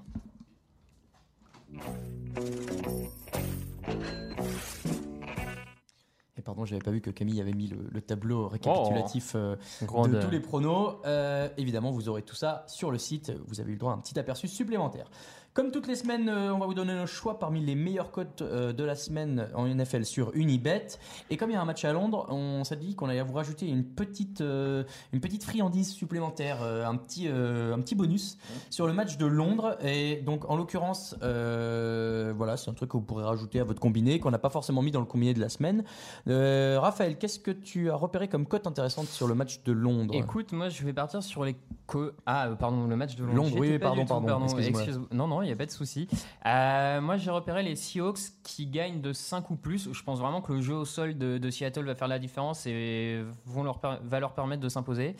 [6.37, 10.11] Et pardon, j'avais pas vu que Camille avait mis le, le tableau récapitulatif euh, Grande-
[10.11, 10.97] de tous les pronos.
[11.05, 13.31] Euh, évidemment, vous aurez tout ça sur le site.
[13.47, 15.09] Vous avez eu le droit à un petit aperçu supplémentaire.
[15.55, 18.41] Comme toutes les semaines, euh, on va vous donner nos choix parmi les meilleures cotes
[18.41, 20.85] euh, de la semaine en NFL sur Unibet.
[21.29, 23.31] Et comme il y a un match à Londres, on s'est dit qu'on allait vous
[23.33, 28.37] rajouter une petite, euh, une petite friandise supplémentaire, un, petit, un petit bonus
[28.69, 29.77] sur le match de Londres.
[29.81, 33.79] Et donc, en l'occurrence, euh, voilà, c'est un truc que vous pourrez rajouter à votre
[33.79, 35.85] combiné, qu'on n'a pas forcément mis dans le combiné de la semaine.
[36.27, 40.13] Euh, Raphaël, qu'est-ce que tu as repéré comme cote intéressante sur le match de Londres?
[40.15, 41.55] Écoute, moi je vais partir sur les
[41.87, 43.35] co- ah pardon le match de Londres.
[43.37, 44.81] Londres, oui, pardon, pardon, excuse-moi.
[44.83, 46.07] excuse- non non, il y a pas de souci.
[46.45, 49.89] Euh, moi j'ai repéré les Seahawks qui gagnent de 5 ou plus.
[49.91, 52.65] Je pense vraiment que le jeu au sol de, de Seattle va faire la différence
[52.65, 55.15] et vont leur va leur permettre de s'imposer.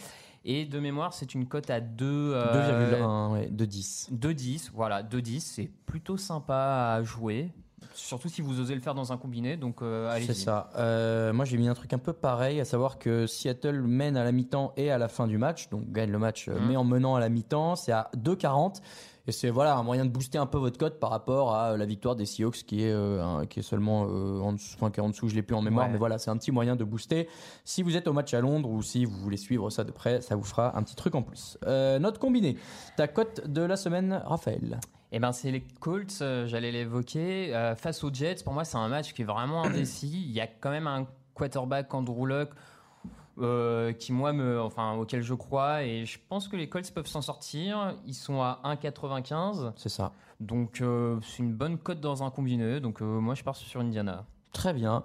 [0.48, 4.10] Et de mémoire, c'est une cote à 2 euh, 2,1 ouais, de 10.
[4.14, 7.52] 2-10, voilà, 2-10, c'est plutôt sympa à jouer.
[7.96, 10.28] Surtout si vous osez le faire dans un combiné, donc euh, allez-y.
[10.28, 10.70] C'est ça.
[10.78, 14.24] Euh, moi, j'ai mis un truc un peu pareil, à savoir que Seattle mène à
[14.24, 16.68] la mi-temps et à la fin du match, donc gagne le match, euh, Mhm.
[16.68, 18.82] mais en menant à la mi-temps, c'est à 2,40.
[19.28, 21.86] Et c'est voilà un moyen de booster un peu votre cote par rapport à la
[21.88, 25.04] victoire des Seahawks qui est euh, qui est seulement euh, en dessous, enfin, qui est
[25.04, 25.94] en dessous, je l'ai plus en mémoire, Ouais.
[25.94, 27.28] mais voilà, c'est un petit moyen de booster.
[27.64, 30.22] Si vous êtes au match à Londres ou si vous voulez suivre ça de près,
[30.22, 31.58] ça vous fera un petit truc en plus.
[31.66, 32.56] Euh, notre combiné,
[32.98, 34.80] ta cote de la semaine, Raphaël?
[35.18, 37.56] Eh ben, c'est les Colts, euh, j'allais l'évoquer.
[37.56, 40.12] Euh, face aux Jets, pour moi, c'est un match qui est vraiment indécis.
[40.28, 42.50] Il y a quand même un quarterback, Andrew Luck.
[43.38, 47.08] euh, qui moi me, enfin auquel je crois et je pense que les Colts peuvent
[47.08, 47.96] s'en sortir.
[48.06, 50.12] Ils sont à 1,95, C'est ça.
[50.42, 50.82] donc
[51.22, 52.82] c'est une bonne cote dans un combiné.
[52.82, 54.26] Donc moi je pars sur Indiana.
[54.56, 55.04] Très bien.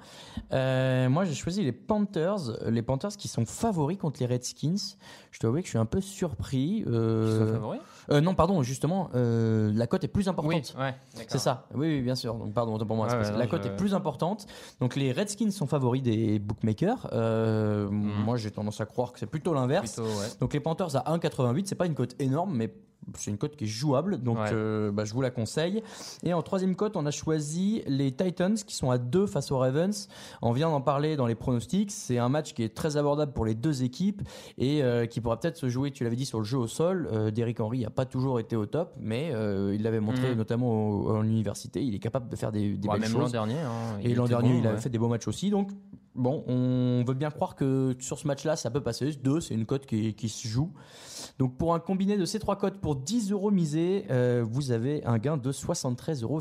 [0.53, 2.39] Euh, moi, j'ai choisi les Panthers.
[2.69, 4.77] Les Panthers qui sont favoris contre les Redskins.
[5.33, 6.85] Je dois avouer que je suis un peu surpris.
[6.87, 7.81] euh, Ils sont favoris?
[8.13, 10.75] euh, non, pardon, justement, euh, la cote est plus importante.
[10.79, 10.95] Oui, ouais.
[11.27, 12.35] C'est ça, oui, oui, bien sûr.
[12.35, 13.07] Donc, pardon, pour moi.
[13.07, 14.47] Ouais, c'est parce ouais, que la cote je- est plus importante.
[14.81, 17.09] Donc, les Redskins sont favoris des bookmakers.
[17.13, 18.25] Euh, Mhm.
[18.25, 20.01] Moi, j'ai tendance à croire que c'est plutôt l'inverse.
[20.39, 22.73] Donc, les Panthers à 1,88, c'est pas une cote énorme, mais
[23.17, 24.19] c'est une cote qui est jouable.
[24.23, 24.51] Donc, Ouais.
[24.53, 25.83] euh, bah, je vous la conseille.
[26.23, 29.59] Et en troisième cote, on a choisi les Titans qui sont à 2 face aux
[29.59, 30.09] Ravens.
[30.43, 31.91] On vient d'en parler dans les pronostics.
[31.91, 34.23] C'est un match qui est très abordable pour les deux équipes
[34.59, 37.09] et euh, qui pourra peut-être se jouer, tu l'avais dit, sur le jeu au sol.
[37.13, 40.37] Euh, Derrick Henry n'a pas toujours été au top, mais euh, il l'avait montré Mhm.
[40.37, 41.83] notamment en université.
[41.83, 43.33] Il est capable de faire des, des Ouais, belles même l'an choses.
[43.33, 43.59] dernier.
[43.59, 44.81] hein, Et l'an dernier, bon, il avait ouais.
[44.83, 45.51] fait des beaux matchs aussi.
[45.51, 45.71] Donc,
[46.15, 49.13] bon, on veut bien croire que sur ce match-là, ça peut passer.
[49.13, 50.71] 2, c'est une cote qui, qui se joue.
[51.39, 55.05] Donc, pour un combiné de ces trois cotes, pour 10 euros misés, euh, vous avez
[55.05, 56.41] un gain de 73,32 euros.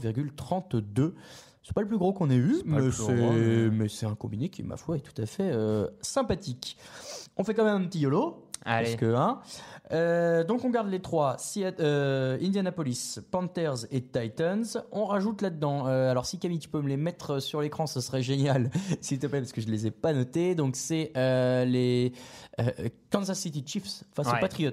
[1.62, 4.49] C'est pas le plus gros qu'on ait eu, mais c'est, mais- mais c'est un combiné
[4.49, 6.77] qui, ma foi, est tout à fait euh, sympathique.
[7.38, 8.45] On fait quand même un petit YOLO.
[8.65, 8.86] Allez.
[8.89, 9.39] Parce que, hein,
[9.93, 14.65] euh, donc on garde les trois, Seattle- euh, Indianapolis, Panthers et Titans.
[14.91, 18.02] On rajoute là-dedans, euh, alors si Camille tu peux me les mettre sur l'écran, ce
[18.02, 18.69] serait génial,
[19.02, 20.56] s'il te plaît, parce que je les ai pas notés.
[20.56, 22.12] Donc c'est les
[23.10, 24.39] Kansas City Chiefs face aux Ouais.
[24.41, 24.72] Patriots,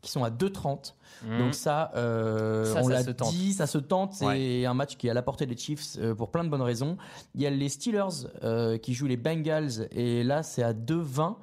[0.00, 0.94] qui sont à 2,30.
[1.26, 1.38] Mhm.
[1.38, 3.30] Donc ça, euh, Ça, on l'a tente.
[3.32, 4.14] dit, ça se tente.
[4.14, 4.64] C'est Ouais.
[4.66, 6.96] un match qui est à la portée des Chiefs euh, pour plein de bonnes raisons.
[7.34, 11.36] Il y a les Steelers euh, qui jouent les Bengals et là c'est à 2,20.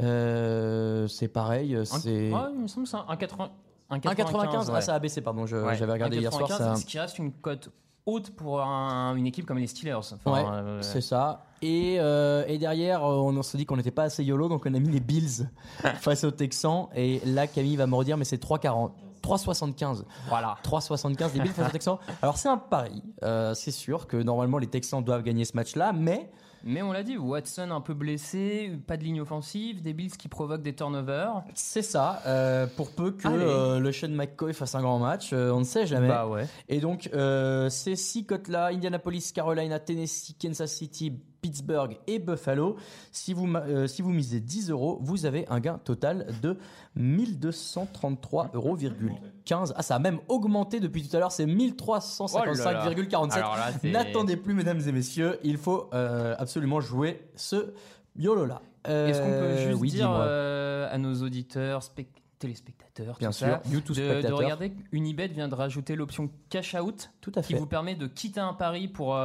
[0.00, 3.50] Euh, c'est pareil, Un- c'est Ouais, il me semble que c'est un 80
[3.90, 4.68] un 1,95.
[4.68, 4.74] ouais.
[4.76, 5.46] Ah, ça a baissé, pardon.
[5.46, 6.48] je- Ouais, J'avais regardé hier soir.
[6.48, 6.76] 1,95, Ça...
[6.80, 7.68] Ce qui reste une cote
[8.06, 9.94] haute pour un- une équipe comme les Steelers.
[9.94, 11.44] Enfin, Ouais, euh, c'est ça.
[11.62, 14.74] Et, euh, et derrière, euh, on s'est dit qu'on n'était pas assez YOLO, donc on
[14.74, 15.48] a mis les Bills
[16.00, 16.88] face aux Texans.
[16.94, 18.90] Et là, Camille va me redire, mais c'est 3,40.
[19.22, 20.04] 3,75.
[20.28, 20.56] Voilà.
[20.62, 21.98] 3,75 des Bills face aux Texans.
[22.22, 23.02] Alors, c'est un pari.
[23.22, 26.30] Euh, c'est sûr que normalement, les Texans doivent gagner ce match-là, mais
[26.66, 30.28] Mais on l'a dit, Watson un peu blessé, pas de ligne offensive, des Bills qui
[30.28, 31.42] provoquent des turnovers.
[31.54, 32.22] c'est ça.
[32.26, 35.64] Euh, pour peu que euh, le Sean McCoy fasse un grand match, euh, on ne
[35.64, 36.08] sait jamais.
[36.08, 36.46] Bah ouais.
[36.68, 37.10] Et donc,
[37.70, 41.12] ces six cotes-là, Indianapolis, Carolina, Tennessee, Kansas City,
[41.44, 42.76] Pittsburgh et Buffalo,
[43.12, 46.56] si vous, euh, si vous misez 10 euros, vous avez un gain total de
[46.96, 48.78] 1233,15 euros.
[49.76, 53.32] Ah, ça a même augmenté depuis tout à l'heure, c'est 1355,47.
[53.36, 57.74] Alors là, c'est- N'attendez plus, mesdames et messieurs, il faut euh, absolument jouer ce
[58.16, 58.62] YOLO-là.
[58.86, 63.34] Est-ce qu'on peut Euh, juste oui, dire euh, à nos auditeurs, spec- téléspectateurs, Bien tout
[63.34, 67.42] sûr, ça, YouTube de, de regarder qu'Unibet vient de rajouter l'option cash out Tout à
[67.42, 67.58] qui fait.
[67.58, 69.18] vous permet de quitter un pari pour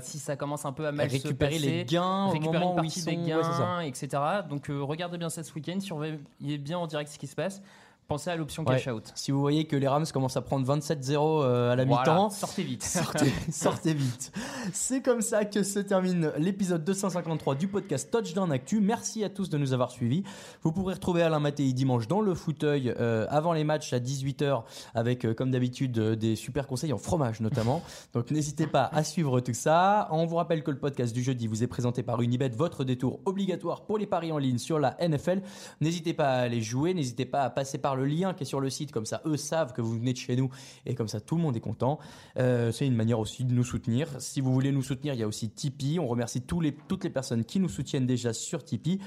[0.00, 2.58] si si ça commence un peu à mal se récupérer passer, les gains au récupérer
[2.58, 3.10] moment une où ils sont...
[3.10, 4.22] des ouais, gains, etc.
[4.48, 7.62] Donc euh, regardez bien ça ce week-end, surveillez bien en direct ce qui se passe.
[8.08, 8.76] Pensez à l'option Ouais.
[8.76, 9.12] cash out.
[9.14, 12.30] Si vous voyez que les Rams commencent à prendre 27-0 euh, à la Voilà, mi-temps,
[12.30, 12.82] sortez vite.
[12.82, 14.32] sortez, sortez vite.
[14.72, 18.80] C'est comme ça que se termine l'épisode 253 du podcast Touchdown Actu.
[18.80, 20.22] Merci à tous de nous avoir suivis.
[20.62, 24.62] Vous pourrez retrouver Alain Mattei dimanche dans le fauteuil euh, avant les matchs à 18h
[24.94, 27.82] avec, euh, comme d'habitude, euh, des super conseils en fromage notamment.
[28.14, 30.08] Donc n'hésitez pas à suivre tout ça.
[30.12, 33.20] On vous rappelle que le podcast du jeudi vous est présenté par Unibet, votre détour
[33.26, 35.42] obligatoire pour les paris en ligne sur la NFL.
[35.82, 38.60] N'hésitez pas à aller jouer, n'hésitez pas à passer par le lien qui est sur
[38.60, 40.50] le site, comme ça eux savent que vous venez de chez nous
[40.86, 41.98] et comme ça tout le monde est content.
[42.38, 44.08] Euh, c'est une manière aussi de nous soutenir.
[44.18, 45.98] Si vous voulez nous soutenir, il y a aussi Tipeee.
[45.98, 49.00] On remercie tous les, toutes les personnes qui nous soutiennent déjà sur Tipeee.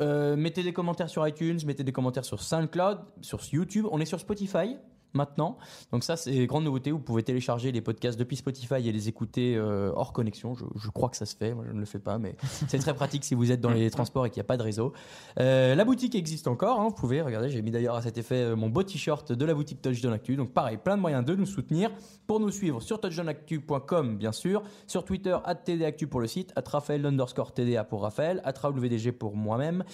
[0.00, 3.86] Euh, mettez des commentaires sur iTunes, mettez des commentaires sur SoundCloud, sur YouTube.
[3.90, 4.76] On est sur Spotify
[5.16, 5.58] maintenant.
[5.90, 6.92] Donc ça, c'est grande nouveauté.
[6.92, 10.54] Vous pouvez télécharger les podcasts depuis Spotify et les écouter euh, hors connexion.
[10.54, 11.54] Je, crois que ça se fait.
[11.54, 12.36] Moi, je ne le fais pas, mais
[12.68, 14.62] c'est très pratique si vous êtes dans les transports et qu'il n'y a pas de
[14.62, 14.92] réseau.
[15.40, 16.80] Euh, la boutique existe encore.
[16.80, 16.88] hein.
[16.88, 17.50] Vous pouvez regarder.
[17.50, 20.36] J'ai mis d'ailleurs à cet effet euh, mon beau t-shirt de la boutique Touchdown Actu.
[20.36, 21.90] Donc pareil, plein de moyens de nous soutenir.
[22.26, 24.62] Pour nous suivre sur touchdownactu.com, bien sûr.
[24.86, 28.42] Sur Twitter, @tdactu pour le site, Raphaël underscore TDA pour Raphaël,
[28.76, 29.84] VDG pour moi-même,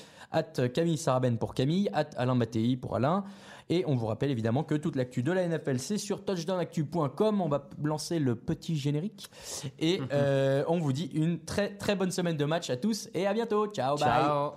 [0.75, 3.25] Camille Saraben pour Camille, Alain Mattei pour Alain.
[3.69, 7.41] Et on vous rappelle évidemment que toute l'actu de la NFL, c'est sur touchdownactu.com.
[7.41, 9.31] On va lancer le petit générique.
[9.79, 13.27] Et euh, on vous dit une très très bonne semaine de match à tous et
[13.27, 13.67] à bientôt.
[13.69, 14.09] Ciao, bye.
[14.09, 14.53] Ciao.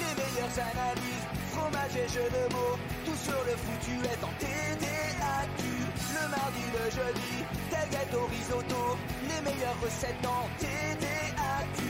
[0.00, 4.32] Les meilleures analyses, fromage et jeux de mots, tout sur le foutu est en
[6.90, 11.80] jeudi, tailgate au risotto, les meilleures recettes en TDAQ.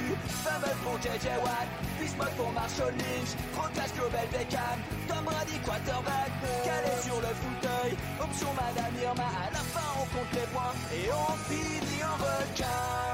[0.45, 4.79] fumble pour JJ Watt, Bismuth pour Marshall Lynch, Proclash Global Beckham,
[5.09, 6.31] Tom Brady quarterback,
[6.65, 11.11] calé sur le fauteuil, option Madame Irma, à la fin on compte les points et
[11.11, 13.14] on finit en requin.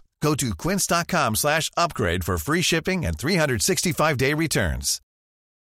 [0.21, 5.01] Go to quince.com slash upgrade for free shipping and 365-day returns.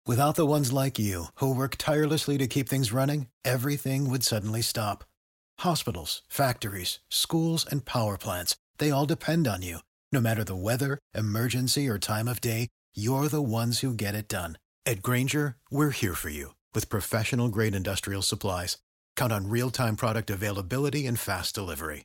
[0.07, 4.63] Without the ones like you, who work tirelessly to keep things running, everything would suddenly
[4.63, 5.05] stop.
[5.61, 9.79] Hospitals, factories, schools, and power plants, they all depend on you.
[10.11, 14.27] No matter the weather, emergency, or time of day, you're the ones who get it
[14.27, 14.59] done.
[14.85, 18.79] At Granger, we're here for you with professional grade industrial supplies.
[19.17, 22.05] Count on real time product availability and fast delivery.